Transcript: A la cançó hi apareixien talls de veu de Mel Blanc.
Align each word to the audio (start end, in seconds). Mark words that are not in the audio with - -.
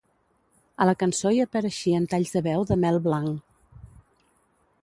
A 0.85 0.87
la 0.89 0.95
cançó 1.03 1.33
hi 1.35 1.43
apareixien 1.45 2.09
talls 2.15 2.33
de 2.39 2.43
veu 2.49 2.65
de 2.73 2.81
Mel 2.87 3.01
Blanc. 3.09 3.89